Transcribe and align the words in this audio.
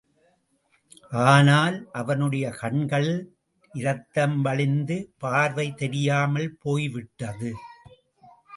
ஆனால் 1.09 1.89
அவனுடைய 1.91 2.49
கண்களில் 2.49 3.35
இரத்தம் 3.73 4.41
வழிந்து 4.41 4.97
பார்வை 5.17 5.73
தெரியாமல் 5.73 6.57
போய்விட்டது. 6.59 7.51